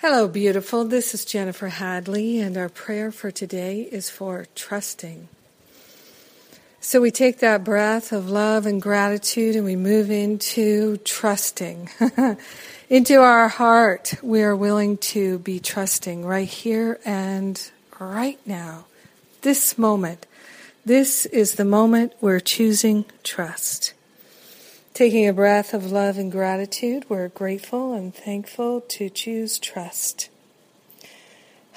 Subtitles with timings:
[0.00, 0.84] Hello, beautiful.
[0.84, 5.28] This is Jennifer Hadley, and our prayer for today is for trusting.
[6.80, 11.88] So we take that breath of love and gratitude and we move into trusting.
[12.90, 18.84] into our heart, we are willing to be trusting right here and right now.
[19.40, 20.26] This moment.
[20.84, 23.94] This is the moment we're choosing trust.
[24.96, 30.30] Taking a breath of love and gratitude, we're grateful and thankful to choose trust.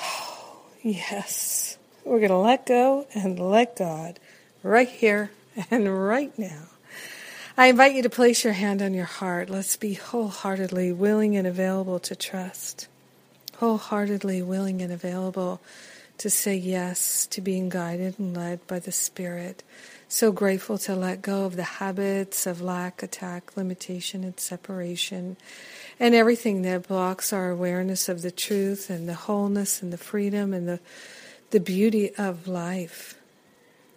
[0.01, 4.21] Oh, yes, we're going to let go and let God
[4.63, 5.31] right here
[5.69, 6.67] and right now.
[7.57, 9.49] I invite you to place your hand on your heart.
[9.49, 12.87] Let's be wholeheartedly willing and available to trust.
[13.57, 15.59] Wholeheartedly willing and available
[16.19, 19.63] to say yes to being guided and led by the Spirit
[20.11, 25.37] so grateful to let go of the habits of lack, attack, limitation, and separation,
[25.99, 30.51] and everything that blocks our awareness of the truth and the wholeness and the freedom
[30.51, 30.79] and the,
[31.51, 33.19] the beauty of life.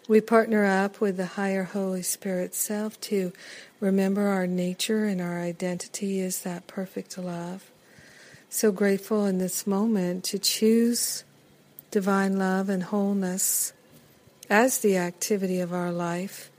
[0.06, 3.32] We partner up with the higher Holy Spirit self to
[3.80, 7.70] remember our nature and our identity is that perfect love.
[8.50, 11.24] So grateful in this moment to choose
[11.92, 13.72] divine love and wholeness
[14.50, 16.50] as the activity of our life.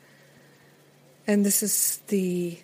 [1.28, 2.60] And this is the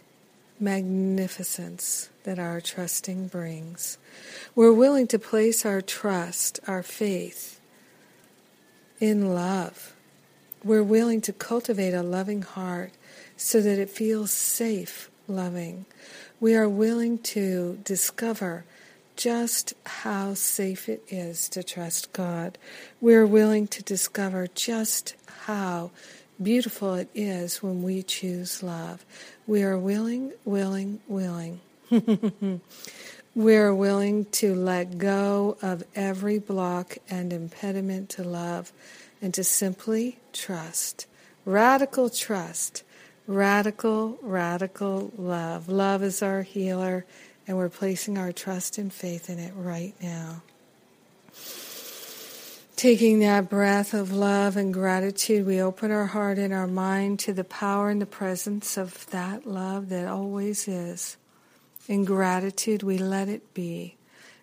[0.59, 3.97] magnificence that our trusting brings.
[4.55, 7.59] We're willing to place our trust, our faith
[8.99, 9.95] in love.
[10.63, 12.91] We're willing to cultivate a loving heart
[13.35, 15.85] so that it feels safe loving.
[16.39, 18.65] We are willing to discover
[19.19, 22.57] just how safe it is to trust God.
[23.01, 25.91] We're willing to discover just how
[26.41, 29.05] beautiful it is when we choose love.
[29.45, 31.59] We are willing, willing, willing.
[33.35, 38.71] we are willing to let go of every block and impediment to love
[39.21, 41.07] and to simply trust.
[41.43, 42.83] Radical trust.
[43.27, 45.67] Radical, radical love.
[45.67, 47.05] Love is our healer
[47.49, 50.43] and we're placing our trust and faith in it right now.
[52.75, 57.33] Taking that breath of love and gratitude, we open our heart and our mind to
[57.33, 61.17] the power and the presence of that love that always is.
[61.87, 63.95] In gratitude, we let it be.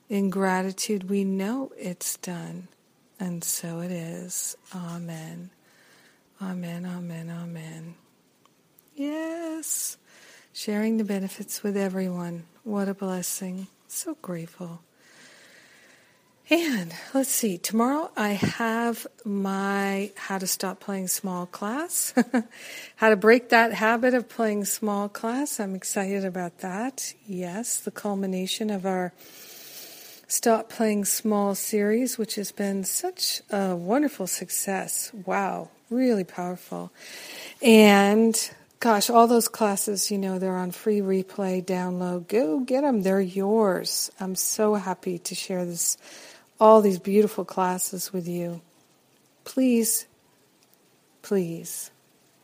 [0.09, 2.67] In gratitude, we know it's done.
[3.21, 4.57] And so it is.
[4.75, 5.51] Amen.
[6.43, 7.95] Amen, amen, amen.
[8.97, 9.97] Yes.
[10.57, 12.45] Sharing the benefits with everyone.
[12.65, 13.67] What a blessing.
[13.89, 14.81] So grateful.
[16.49, 22.15] And let's see, tomorrow I have my How to Stop Playing Small class.
[22.97, 25.61] how to break that habit of playing small class.
[25.61, 27.13] I'm excited about that.
[27.27, 29.13] Yes, the culmination of our
[30.27, 35.13] Stop Playing Small series, which has been such a wonderful success.
[35.27, 36.93] Wow, really powerful.
[37.61, 42.29] And Gosh, all those classes, you know, they're on free replay, download.
[42.29, 43.03] Go get them.
[43.03, 44.11] They're yours.
[44.21, 45.97] I'm so happy to share this,
[46.61, 48.61] all these beautiful classes with you.
[49.45, 50.07] Please,
[51.23, 51.91] please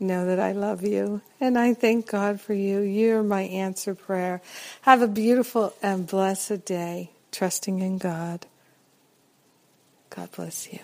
[0.01, 2.81] know that I love you and I thank God for you.
[2.81, 4.41] You're my answer prayer.
[4.83, 8.47] Have a beautiful and blessed day, trusting in God.
[10.11, 10.81] God bless you.